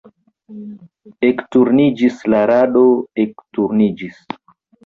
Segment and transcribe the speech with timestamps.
[1.27, 2.85] Ekturniĝis la rado,
[3.27, 4.21] ekturniĝis!